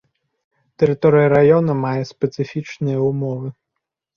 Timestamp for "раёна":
1.35-1.73